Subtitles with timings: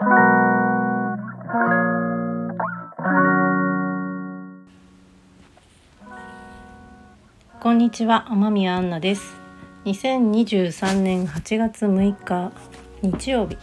[0.00, 0.04] こ
[7.72, 9.34] んにちは天宮アンナです。
[9.86, 12.52] 2023年8月6日
[13.02, 13.56] 日曜日。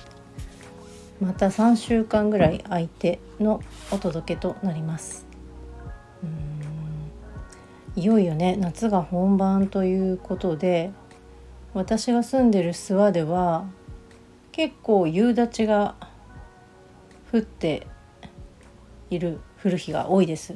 [1.21, 5.25] また3週間ぐらい空いてのお届けとなります。
[7.95, 10.91] いよいよね夏が本番ということで
[11.73, 13.63] 私が住んでる諏訪では
[14.51, 15.95] 結構夕立が
[17.35, 17.85] 降って
[19.09, 20.55] いる降る日が多いです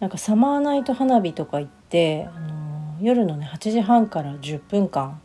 [0.00, 5.20] なんかサマーナイト花火とか行って、あの夜のね8時半から10分間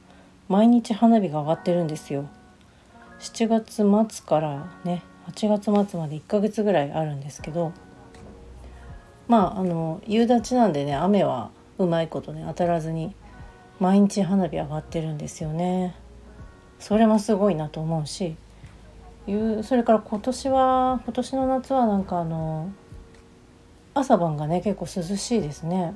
[0.47, 2.27] 毎日花火が上がってるんですよ。
[3.19, 7.73] 7月末からね8月末まで1ヶ月ぐらいあるんですけど
[9.27, 13.13] まああの夕立なんでね雨はうまいことね当たらずに
[13.79, 15.95] 毎日花火上がってるんですよね。
[16.79, 18.37] それもすごいなと思うし
[19.29, 22.71] いうそれから今年は今年の夏はなんかあの
[23.93, 25.95] 朝晩がね結構涼しいですね。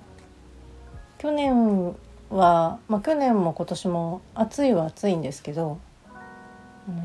[1.18, 1.96] 去年
[2.30, 5.80] は、まあ、去年も今年も暑いは暑いんですけど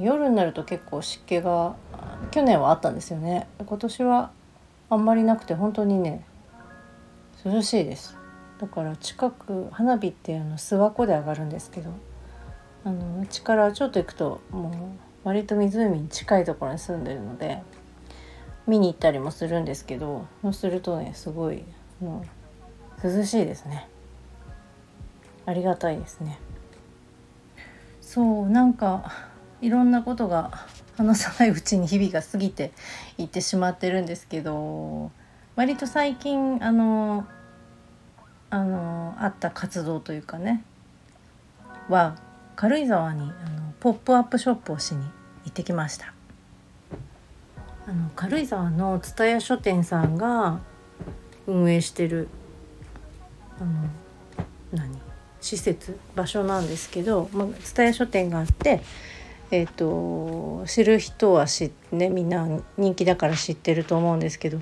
[0.00, 1.76] 夜になると結構湿気が
[2.32, 3.46] 去年はあったんですよね。
[3.64, 4.30] 今年は
[4.90, 6.24] あんまりなくて本当にね
[7.44, 8.16] 涼しいです。
[8.58, 11.92] だから近く花火ってあの諏訪湖で上がるんですけど
[12.84, 17.60] あのうちからちょっと行くともう割と湖に近いところに住んでるので
[18.66, 21.64] 見に行ったりもするんですけどそうするとねすごい
[22.00, 22.24] も
[23.04, 23.88] う涼しいですね。
[25.44, 26.38] ありがたいですね。
[28.00, 29.12] そうなんか
[29.60, 32.72] いろんなことが話さないうちに日々が過ぎて
[33.18, 35.10] いってしまってるんですけど
[35.56, 37.26] 割と最近あの
[38.48, 40.64] あのあった活動というかね
[41.90, 42.16] は
[42.56, 45.04] 軽井沢にあのポップアップショップをしに
[45.48, 46.12] 行ってきました。
[47.86, 50.60] あの軽井沢の蔦屋書店さんが
[51.46, 52.28] 運営してる
[53.58, 53.88] あの
[54.72, 55.00] 何？
[55.40, 55.98] 施設？
[56.14, 58.82] 場所なんですけど蔦屋、まあ、書店があって
[59.50, 64.60] えーと、知る人は知ねみんな人気だから知ってると思うんですけど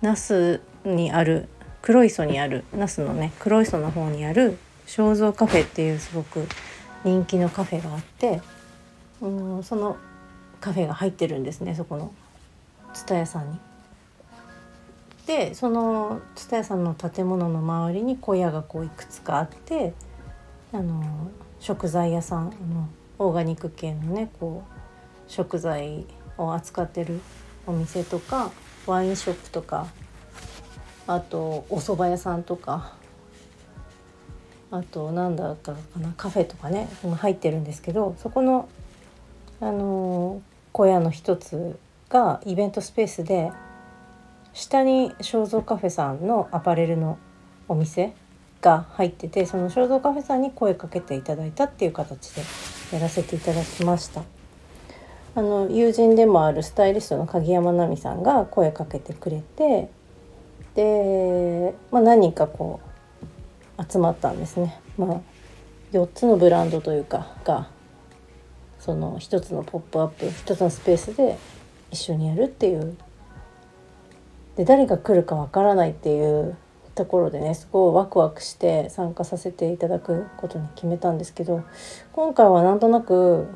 [0.00, 1.46] 那須にある
[1.82, 6.48] 黒磯にある那須のね黒磯の方にある肖像カフェっていうすごく
[7.04, 8.40] 人気のカフェがあって、
[9.20, 9.96] うん、その
[10.60, 12.12] カフェが入ってるんですねそこの
[12.94, 13.58] 蔦屋さんに。
[15.26, 19.92] でその蔦屋さんの建物の周りに小屋がこういくつかあって
[20.72, 21.30] あの
[21.60, 26.06] 食材屋さんのオーガニック系のねこう食材
[26.38, 27.20] を扱ってる
[27.66, 28.52] お店とか
[28.86, 29.88] ワインショップとか
[31.06, 32.94] あとお蕎麦屋さんとか
[34.70, 38.68] あとなんだかかなカフェとかね入ってるんですけどそこの
[39.60, 40.42] あの
[40.72, 43.50] 小屋の一つがイベントスペースで
[44.52, 47.18] 下に肖像カフェさんのアパレルの
[47.68, 48.14] お店
[48.60, 52.42] が入っててその肖像カフェさんに声かけていただいたっていう形で
[52.92, 54.22] やらせていただきました。
[55.34, 59.88] あの友人でもあるスタイリストの鍵山奈美さんが声かけてくれて
[60.74, 62.80] で、まあ、何人かこ
[63.78, 65.20] う集まったんですね、まあ、
[65.92, 67.68] 4つのブランドというかが
[68.78, 71.36] その1つのポップアップ1つのスペースで
[71.90, 72.96] 一緒にやるっていう。
[74.56, 76.56] で誰が来るかわからないっていう
[76.96, 81.62] ところでねすごいワクワクして参加させていただくことに決めたんですけど
[82.12, 83.46] 今回はなんとなく、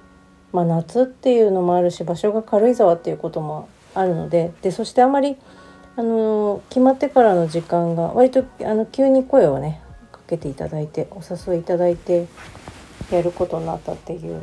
[0.52, 5.36] まあ、夏っていうのもあるし場所が軽井沢っていうこともあるのででそしてあまり
[5.96, 12.28] あの決まってからの時間が割とあの急に声をねかけていただいてお誘いいただいて
[13.10, 14.40] やることになったっていう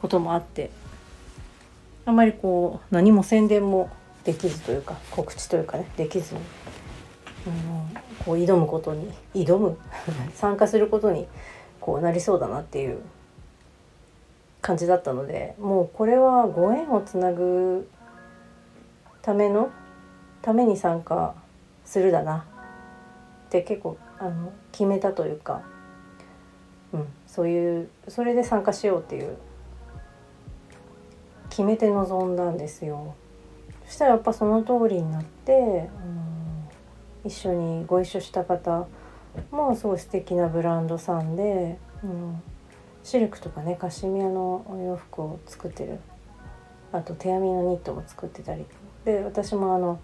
[0.00, 0.70] こともあって
[2.06, 3.90] あまりこう何も宣伝も
[4.24, 6.40] できずというか告知というかねできずに
[7.46, 7.94] うん
[8.24, 9.78] こう挑むことに挑む
[10.34, 11.28] 参加することに
[11.80, 13.00] こうなりそうだなっていう
[14.60, 17.88] 感じだったのでもうこれはご縁をつなぐ
[19.22, 19.70] ための
[20.42, 21.34] ために参加
[21.84, 22.44] するだな
[23.46, 25.62] って結構あの決めたというか、
[26.92, 29.36] うん、そういうそれで参加しようっていう
[31.58, 33.16] 決めて臨んだんですよ。
[33.86, 36.18] そしたらやっぱその通りになって、うん
[37.24, 38.86] 一緒にご一緒した方
[39.50, 42.42] もすごい素敵なブランドさんで、うん、
[43.04, 45.98] シルクとかねカシミヤのお洋服を作ってる
[46.92, 48.64] あと手編みのニットも作ってたり
[49.04, 50.00] で私もあの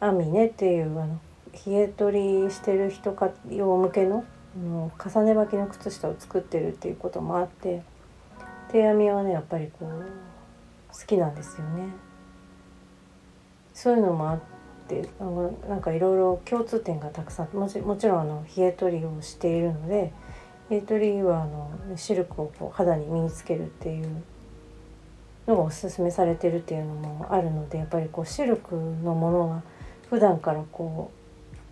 [0.00, 1.20] アミネっていうあの
[1.66, 4.24] 冷え取りしてる人か用向けの、
[4.56, 4.90] うん、重
[5.22, 7.82] ね履きの靴下を作ってるっていうこともあって
[8.70, 10.04] 手編みはねやっぱりこう
[10.92, 11.88] 好きなんですよね。
[13.74, 14.40] そういうのもあっ
[14.88, 15.08] て
[15.68, 20.12] なんかいろいろ共通点がたくさんもちもちろんあの冷え取りをしているので
[20.70, 24.22] 冷え取りはあのシルクをこう肌に身につけるっていう
[25.46, 29.62] のがおすすめされてるっていうのもあるのでやっぱりこうシルクのものは
[30.10, 31.10] 普段からこ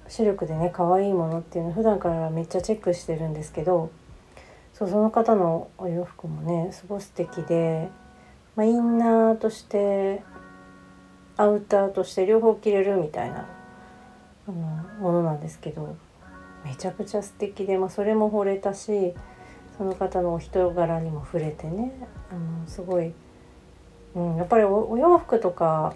[0.06, 3.90] うシルクでね可愛いものっていうのは普段からめっちゃチェックしてるんですけど
[4.75, 7.90] そうその方のお洋服もねすごい素敵で、
[8.56, 10.23] まあ、インナーとして
[11.37, 13.47] アウターとして両方着れるみたいな
[15.00, 15.97] ものなんですけど
[16.64, 19.14] めちゃくちゃ素敵で、まあ、それも惚れたし
[19.79, 21.93] その方のお人柄にも触れてね
[22.31, 23.12] あのすごい、
[24.14, 25.94] うん、やっぱりお洋服とか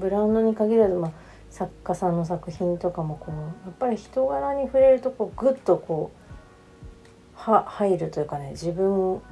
[0.00, 1.12] ブランドに限らず、まあ、
[1.50, 9.22] 作家さんの作品とかもこうやっぱり人柄に触れるとこうグッとこうは入るというかね自分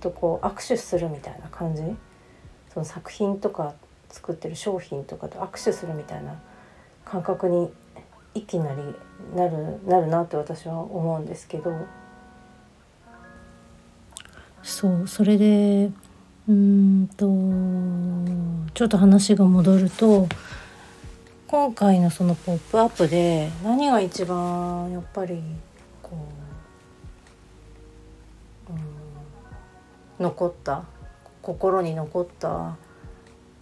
[0.00, 1.82] とこう握手するみたいな感じ？
[2.72, 3.74] その作品とか
[4.10, 6.34] 作ってる商品とかと握手するみたいな
[7.04, 7.70] 感覚に
[8.34, 8.82] 一気なり
[9.34, 11.72] なるなるなって私は思うんですけど。
[14.62, 15.90] そうそれで
[16.48, 17.26] うんと
[18.74, 20.26] ちょっと話が戻ると
[21.46, 25.40] 今回のその「ポップアップで何が一番やっぱり
[30.18, 30.84] 残った
[31.42, 32.76] 心に残った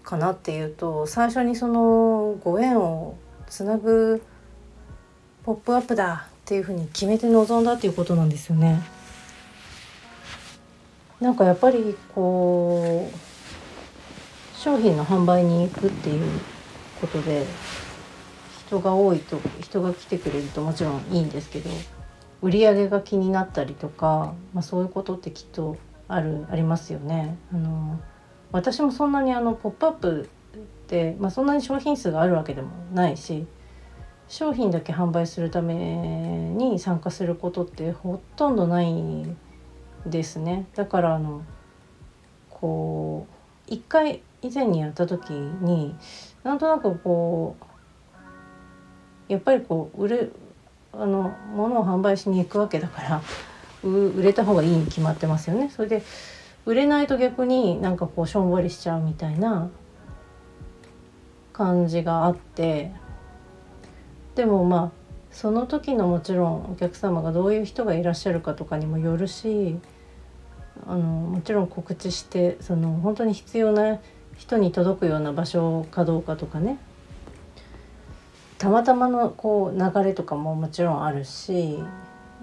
[0.02, 3.16] かなっていうと最初にそのご縁を
[3.48, 4.22] つなぐ
[5.44, 8.82] ポップアップだっていうふうに決めて臨んだっていうことなんですよね。
[11.20, 16.40] なんかやっぱりこう商品の販売に行くっていう
[17.00, 17.46] ことで
[18.66, 21.70] 人が多いと人が来てくれるともちろんいいんですけど
[22.42, 25.76] 売り上げが気になったりとか、まあ、そういうことってきっと
[26.08, 27.36] あるありますよね。
[27.52, 27.98] あの
[28.52, 33.46] 私もそんなにあのポップアップって、まあ、そんなに商品数があるわけでもないし
[34.28, 39.26] 商品だけ販売するために参加することってほとんどない
[40.06, 40.66] ですね。
[40.74, 41.42] だからあの
[42.50, 45.96] こう一回以前にやった時に
[46.42, 50.28] なんとなくこうやっぱりこう売れ
[50.92, 53.22] あの物を販売しに行くわけだから
[53.84, 55.70] 売れた方がいいに決まってますよね。
[55.70, 56.02] それで
[56.66, 59.68] 売れないと逆になんかこうしょんぼりしちゃうみたいな
[61.52, 62.92] 感じがあって。
[64.34, 69.76] でもまあその時のもちろんお客様がどういう人がいらっしゃるかとかにもよるし
[70.86, 74.00] あのもちろん告知してその本当に必要な
[74.36, 76.78] 人に届くような場所かどうかとかね。
[78.58, 81.78] たまたまのこう流れとかももちろんあるし。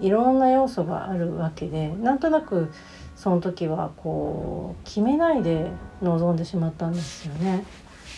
[0.02, 2.72] いろんな要素があるわけでなんとなく
[3.16, 5.70] その時はこう決めないで
[6.02, 7.64] 臨んでしまったんですよね。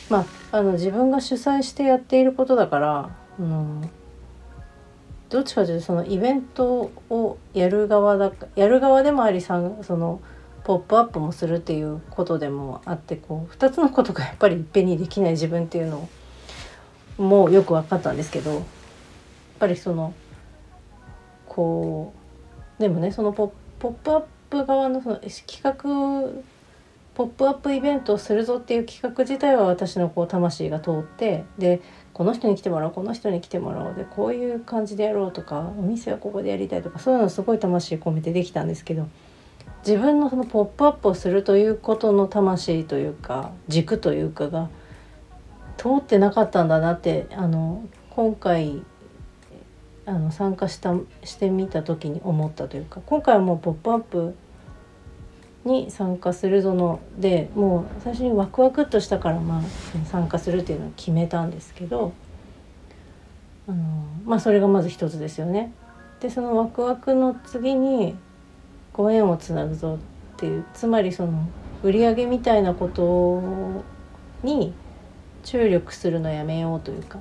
[0.08, 3.90] まあ、あの自分が主催してやっていることだから、うん、
[5.30, 10.20] どっちかというとそのイベントをやる側だやる側でもありさその
[10.62, 16.08] ポップアップもするっていうことでもあってこう2つのことがやっぱりいっぺんにできない自分っていうの
[17.18, 18.62] もよく分かったんですけどやっ
[19.58, 20.14] ぱりその
[21.54, 22.12] こ
[22.78, 25.74] うでもねそのポップアップ側のその企画
[27.14, 31.80] ポップアップイベントをするぞっていう企画自体は私のこう魂が通ってで
[32.12, 39.06] この人に来てもらおうこの人に来てもらおうでこういう感じでやろうとかお店はここでやりたいとかそういうのすごい魂込めてできたんですけど
[39.86, 44.68] 自分のそのポップアップをするということの魂というか軸というかが
[45.76, 48.82] 通ってなかったんだなってあの今回
[50.06, 54.34] あの参加したしてみた時に思ったというか今回はもう「ポップアップ
[55.64, 59.62] に参加するぞのでもう最初にワクワクっとしたからまあ
[60.06, 62.12] 参加するっていうのを決めたんですけど
[63.66, 65.72] あのまあそれがまず一つですよね。
[66.20, 68.14] でそのワクワクの次に
[68.92, 69.98] ご縁をつなぐぞ
[70.34, 71.48] っていうつまりその
[71.82, 73.82] 売り上げみたいなこと
[74.42, 74.72] に
[75.42, 77.18] 注力するのやめようというか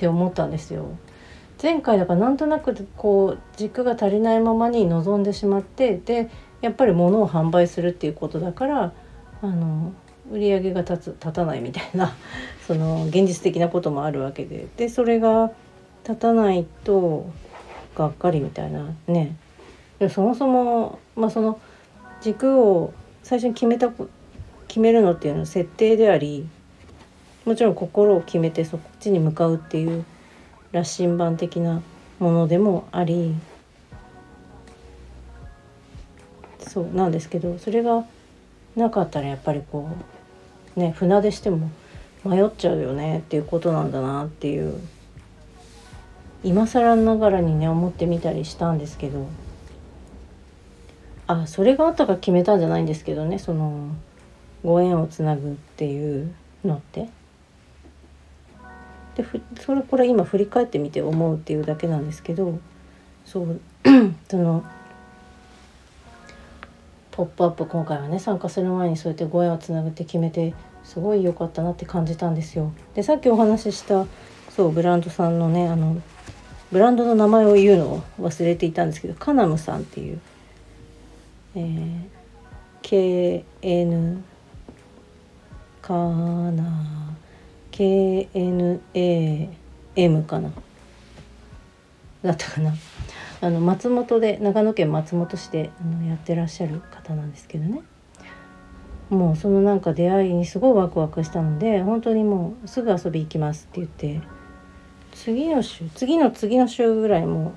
[0.00, 0.96] って思ったんですよ。
[1.62, 6.30] 前回だからなんとなくこう軸が足りないままに臨んでしまってで
[6.62, 8.94] やっぱり物を販売するっていうことだから
[9.42, 9.92] あの
[10.32, 12.14] 売り上げが立つ立たないみたいな
[12.66, 15.50] その現実的なこともあるわけででそれが
[16.02, 17.26] 立たないと
[17.94, 19.36] がっかりみたいなね
[20.08, 21.60] そもそも、まあ、その
[22.22, 23.90] 軸を最初に決めた
[24.66, 26.48] 決めるのっていうのは設定であり
[27.44, 30.04] もちろん心を決めてそっちに向かうっていう
[30.72, 31.82] 羅針盤的な
[32.18, 33.34] ものでもあり
[36.60, 38.04] そうなんですけどそれが
[38.76, 39.90] なかったらやっぱりこ
[40.76, 41.70] うね船出しても
[42.24, 44.78] 迷っちゃうよねっていうことなんだなっていう
[46.44, 49.26] 今更ながらにね思ってみたりしたんですけど
[51.26, 53.88] あそれがあったか決めたんじゃないんですけどねその
[54.62, 56.32] ご縁をつなぐっていう
[56.64, 57.08] のって。
[59.16, 59.24] で
[59.60, 62.58] それこれ今振り返ってみて思うっていうだけなんですけど
[63.24, 63.60] そう
[64.28, 64.64] その
[67.20, 72.72] 「ポップアップ今回はね参加する前にそうやってご縁をつなぐって決めてすごい良かったなって感じたんですよ。
[72.94, 74.06] でさっきお話しした
[74.48, 76.00] そうブランドさんのねあの
[76.72, 80.20] ブランドの名前を言うのを忘れていたんですけどカナムさんっていう、
[81.56, 84.22] えー、KN
[85.82, 87.16] かな
[87.72, 89.50] KNAM
[90.26, 90.52] かな。
[92.22, 92.74] だったかな。
[93.42, 97.82] あの松本で長野県松本市であのやってらっしゃる方なんですけどね。
[99.08, 104.20] もうそのなんか出会いにすごいワクワクしたので本当にもうすぐ遊び行きますって言って
[105.12, 107.52] 次の週次の次の週ぐらいも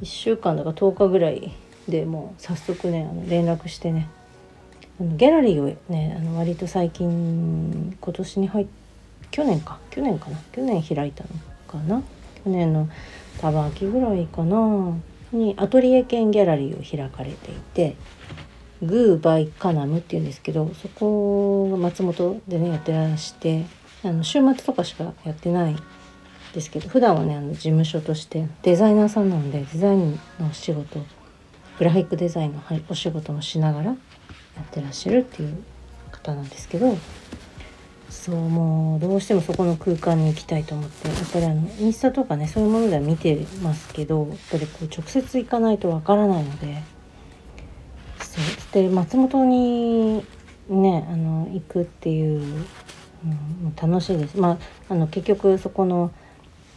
[0.00, 1.50] う1週間だか10日ぐらい
[1.88, 4.10] でもう早速ねあの連絡してね。
[5.00, 8.86] あのギャラリーをねあの割と最近今年に入って
[9.30, 9.78] 去年か。
[9.90, 10.38] 去年かな。
[10.52, 11.30] 去年開いたの
[11.68, 12.02] かな。
[12.44, 12.88] 去年の
[13.40, 14.96] 多分秋ぐらいかな。
[15.32, 17.96] にアトリエ兼ギャラリーを開かれていて
[18.80, 23.66] グーバイカナムっていうんですけどそこが松本でねやってらして
[24.04, 25.76] あの週末とかしかやってない
[26.54, 31.00] ですけど普段はねあの事務所としてデザイナーさんなのでデザインのお仕事
[31.78, 33.96] グラフィックデザインのお仕事もしながら
[34.56, 35.62] やってらっしゃるっていう
[36.10, 36.96] 方なんですけど
[38.10, 46.82] そうもうどうしてもそこの空間に行きたいと思ってやっぱりあのインスタとかねそういうものでは見てますけどやっぱりこう直接行かないとわからないので
[48.20, 50.24] そうで松本に
[50.68, 52.64] ねあの行くっていう、
[53.24, 53.28] う
[53.68, 54.38] ん、楽しいです。
[54.38, 54.58] ま
[54.88, 56.10] あ、あの結局そこの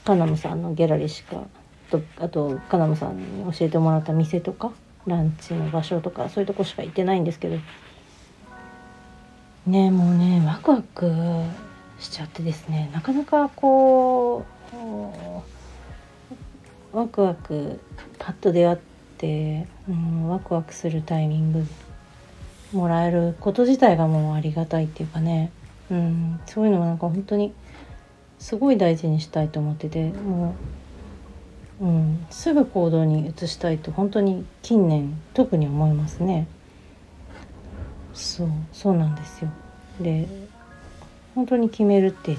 [0.06, 1.44] カナムさんのギャラリーしか
[1.90, 4.72] とあとカナムさんに教えてもらった店とか
[5.10, 7.58] ランチの場所とかそういうとこしか行ってないんですけど。
[9.68, 11.12] ねもうねワクワク
[12.00, 12.90] しちゃってですね。
[12.94, 14.46] なかなかこ
[16.94, 17.80] うワクワク
[18.18, 18.78] パッと出会っ
[19.18, 21.66] て、うん、ワクワクするタイミング
[22.74, 25.52] もらえること自体がもうありがたいっていうかね、
[25.92, 27.54] うん、そういうのもなんか本当に
[28.40, 30.79] すごい大事にしたいと思っててもう
[31.82, 36.48] うん、すぐ行動に移したいと本当に近年特に思いますね。
[38.14, 39.52] そうそうなんですよ。
[40.02, 40.28] で
[41.36, 42.38] 本当に決めるって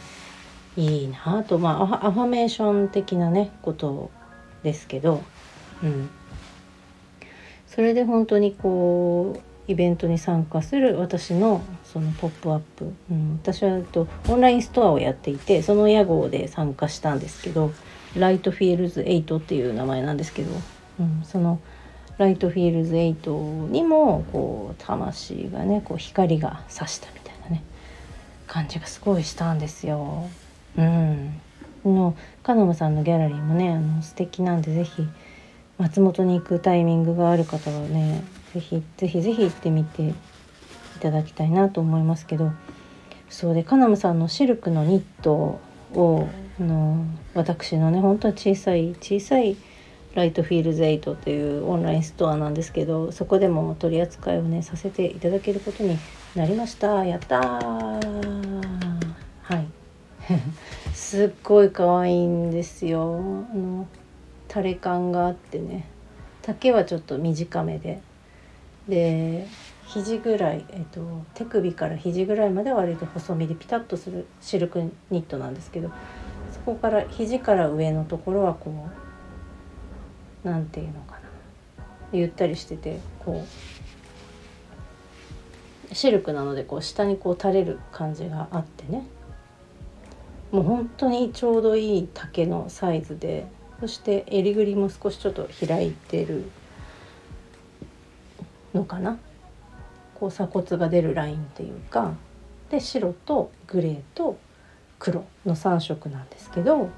[0.77, 1.59] いいなあと。
[1.59, 4.11] まあアファメーション的なねこと
[4.63, 5.23] ですけど、
[5.83, 6.11] うん、
[7.67, 17.73] それで本当にこうイベントに参加する私のそのポップアップ、うん、私はとオンラインストアをやっていてその屋号で参加したんですけど。
[18.17, 20.51] ライトフィールズ8っていう名前なんですけど、
[20.99, 21.61] うん、その
[22.19, 27.63] ライトフィールズ8にもこう魂がねこう光が差したみたいなね
[28.47, 30.29] 感じがすごいしたんですよ。
[30.77, 31.41] うん、
[31.85, 35.09] のカノムさんのギャラリーもねあの素敵なんで是非
[35.79, 40.15] 松本に行くタイミングがある方はね是非是非是非行ってみてい
[41.01, 42.53] ただきたいなと思いますけど
[43.31, 45.61] そうでカナムさんのシルクのニット
[45.95, 46.29] を
[46.61, 49.57] あの私のね本当は小さい小さい
[50.15, 55.97] ライトフィールズ8というオンラインストアなんですけどそこでも取り扱いをねさせていただけることに
[56.35, 57.05] なりました。
[57.05, 58.61] やったー。
[59.43, 59.67] はい。
[60.93, 63.47] すっごい可愛いんですよ。
[63.53, 63.87] あの
[64.49, 65.87] 垂れ感があってね。
[66.43, 68.01] 丈はちょっと短めで。
[68.89, 69.47] で
[69.87, 75.91] 肘ぐらい、えっと、手首から肘ぐらいまでは割と細身でピタッとするシルクニットなんですけど
[76.65, 78.71] そこから肘から上のところはこ
[80.45, 81.21] う何て言うのかな。
[82.13, 83.45] ゆったりしててこ
[85.91, 89.05] うシルクなのでこう下にこう垂れる感じがあってね。
[90.53, 93.47] もう本当にちょうどいい丈のサイズで
[93.81, 96.51] そして襟ぐりも少しちょっと開いてる
[98.75, 99.19] のかな。
[100.15, 102.13] こう鎖骨が出るラインっていうか。
[102.71, 104.39] で白とグレーと
[105.01, 106.91] 黒の3色なんですけど、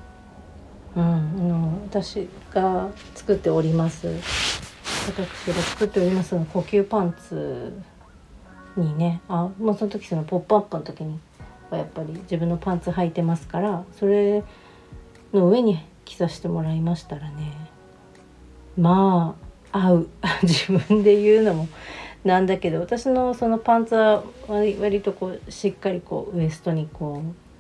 [0.97, 4.09] うん、あの私が作っております。
[5.07, 5.17] 私
[5.49, 7.73] が作っております呼吸パンツ
[8.77, 11.19] にねあもうその時その「ポップアップの時に
[11.71, 14.45] はやっぱり自分のパンツ履いてますからそれ
[15.33, 17.53] の上に着させてもらいましたらね
[18.77, 19.35] ま
[19.73, 20.09] あ合う。
[20.43, 21.69] 自分で言うのも
[22.25, 27.52] なんだけど私のそのパンツは割割とこうしっかりこうウエストにこう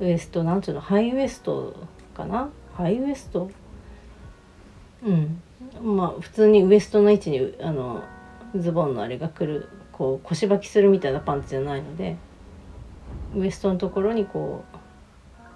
[0.00, 1.74] ウエストなんていうのハイウエスト
[2.14, 2.50] かな？
[2.74, 3.50] ハイウエスト？
[5.04, 5.40] うん。
[5.82, 8.02] まあ普通にウエストの位置にあの
[8.54, 12.16] ズボンのあれが来るこう腰履きするみたいなパンツじゃないので
[13.34, 14.64] ウエストのところにこ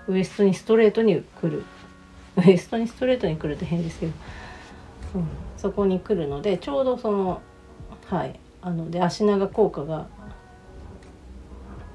[0.09, 1.65] うウエストにストレートに来る。
[2.37, 4.13] ウエストにストレートに来ると変ですけど、
[5.17, 7.43] うん、そこに来るのでちょうどその
[8.07, 8.39] はい。
[8.63, 10.07] あので足長効果が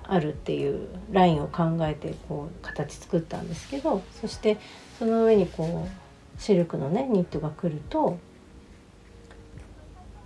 [0.08, 4.58] あるっていうラインを考えてこう形作ったんですけどそして
[5.00, 8.18] その上にこうシルクのねニットが来ると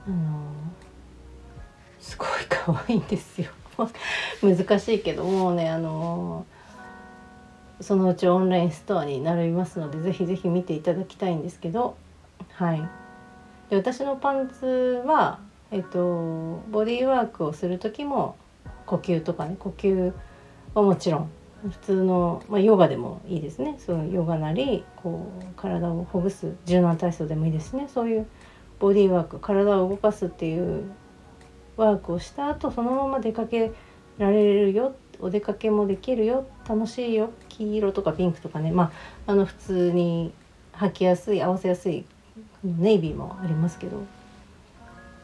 [0.08, 0.52] あの
[2.00, 3.52] すごい可愛いんですよ。
[4.44, 6.46] 難しいけどもうねあの
[7.80, 11.96] そのうちオンラインストアに並びますのでぜひぜひ見ていただきたいんですけど
[12.54, 12.82] はい。
[13.70, 15.40] で私のパンツは
[15.72, 18.36] えっとボディーワークをする時も
[18.90, 20.14] 呼吸とかね呼吸
[20.74, 21.30] はもちろん
[21.70, 23.76] 普通の、まあ、ヨガでもいいですね。
[23.78, 27.88] そういうヨガなりこう体をほぐす柔軟体操でもいいですね。
[27.94, 28.28] そういう
[28.80, 30.90] ボディーワーク体を動かすっていう
[31.78, 33.74] ワークをした後そのまま出かけ
[34.18, 38.72] られるよお出かけもできるよ楽しいよ黄色とかピンクとかね。
[38.72, 38.92] ま
[39.28, 40.34] ああの普通に
[40.74, 42.06] 履きやすい合わせやすい
[42.64, 44.02] ネイビーもありますけど。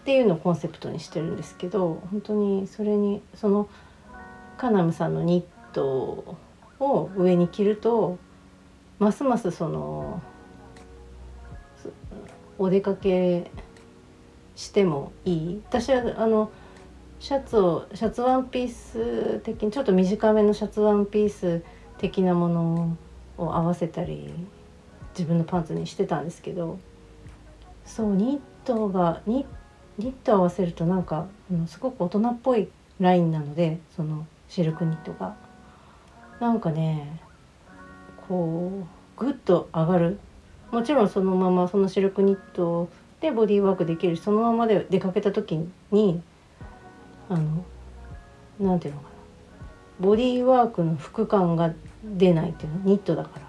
[0.05, 3.67] っていうのをコンセプトにしてるんですけど本当にそれにその
[4.55, 6.37] カナムさんのニット
[6.79, 8.19] を上に着ると
[8.99, 10.21] ますますその
[12.59, 13.49] お出かけ
[14.55, 15.61] してもいい。
[15.67, 16.51] 私はあの
[17.19, 21.63] シャツをシャツワンピース的にちょっと短めのシャツワンピース
[21.97, 22.97] 的なもの
[23.39, 24.31] を合わせたり
[25.17, 26.77] 自分のパンツにしてたんですけど
[27.85, 29.64] そうニットがニッ
[29.97, 31.27] ニット合わせるとなんか、
[31.67, 32.67] すごく大人っぽい
[32.99, 35.35] ラインなのでそのシルクニットが。
[36.39, 37.21] なんかね
[38.27, 38.83] こ
[39.17, 40.19] うグッと上がる。
[40.71, 42.89] もちろんそのままそのシルクニット
[43.21, 45.57] でボディーワークできるしそのままで出かけた時
[45.91, 46.21] に
[47.29, 47.63] あの
[48.59, 49.15] なんていうのかな。
[49.99, 53.45] ボディーワークの服感が出ないっていうのニットだから。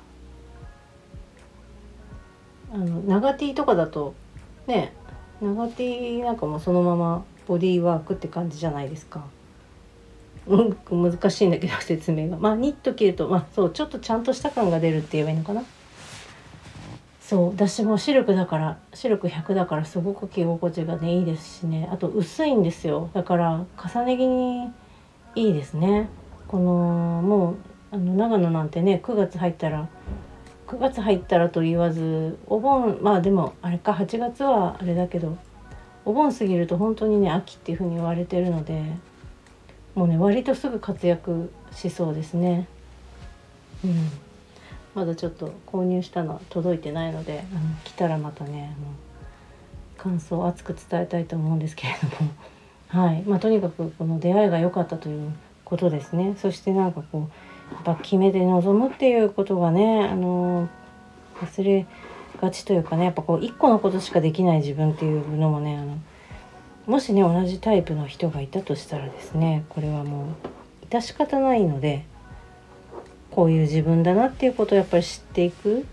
[2.74, 4.14] あの長 T とかだと
[4.66, 4.92] ね
[5.40, 9.24] 長 T なんかもそのままボディーワークって感じじゃないですか。
[10.46, 10.76] うん
[11.10, 12.36] 難しいんだけど説明が。
[12.38, 15.64] まあニット着るとまあそうちょっとちゃんとした感が出るって言えばいいのかな。
[17.20, 21.88] そう私もシルクだからシルク100だからすごく着心地がねいいですしね。
[21.90, 23.10] あと薄いんですよ。
[23.14, 24.70] だから重ね着に
[25.34, 26.08] いいですね。
[26.46, 27.56] このもう
[27.90, 29.88] あの長野なんてね9月入ったら
[30.66, 35.36] 9月入ったらと言わずお盆まあでもあれか8月はあれだけど
[36.04, 38.82] お盆過ぎると本当にね秋っていう風に言われてるので
[39.94, 42.68] もうね割とすぐ活躍しそうですね。
[43.84, 44.10] うん。
[44.94, 52.30] まだちょっと購入したのは届いてないのであの来たらまたねもう感想を熱く伝えたいと思うんですけれども。
[52.88, 53.22] はい。
[53.22, 55.32] まあとにかくこの出会いが良かったという
[55.64, 56.34] ことですね。
[56.38, 60.68] そしてなんかこうやっぱ決めて臨むっていうことがねあの
[61.40, 61.86] 忘れ
[62.40, 65.98] がちというかねやっぱこう一個のことしかできない自分っていうのもねあの
[66.86, 70.28] もしね同じタイプの人がいたとしたらですねこれはも
[70.82, 72.04] う致し方ないので
[73.30, 75.84] こういう自分だなっていうことをやっぱり知っていく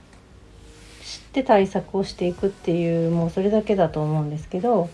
[1.03, 4.89] 知って対策をしていくっていうもうそれだけだと思うんですけど、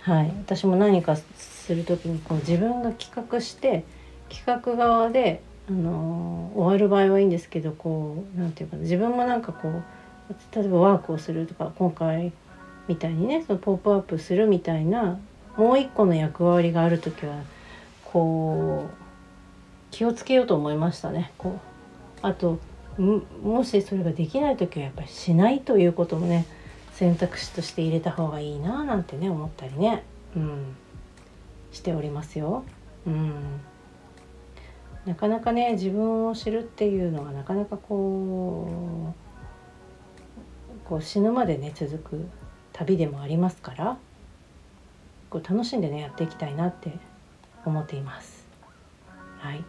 [0.00, 3.84] はい、私も何かする時にこう自分が企画して
[4.28, 9.82] 企画側で、あの、終わる場合はいいんですけどこう何て言うかな自分もなんかこう
[10.54, 12.32] 例えばワークをするとか今回
[12.86, 15.18] みたいにねそのポップアップするみたいな
[15.56, 17.42] もう一個の役割がある時は
[18.04, 18.94] こう
[19.90, 21.32] 気をつけようと思いましたね。
[21.38, 21.58] こう
[22.22, 22.58] あと
[22.98, 26.46] もしそれができない時はやっぱりしないということもね
[26.92, 30.02] 選択肢として入れた方がいいななんてね思ったりね、
[30.34, 30.76] うん、
[31.70, 32.64] しておりますよ。
[33.06, 33.32] うん、
[35.08, 39.14] なかなかね自分を知るっていうのがなかなかこ
[40.86, 42.28] うこう死ぬまでね続く
[42.74, 43.96] 旅でもありますから
[45.30, 46.92] こう楽しんでねやっていきたいなって
[47.64, 48.46] 思っています。
[49.38, 49.64] はい、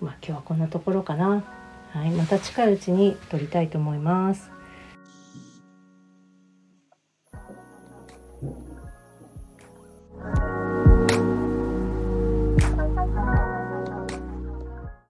[0.00, 1.44] まあ、今日はこんなところかな。
[1.92, 4.50] はい、また近いうちに撮りたいと思います。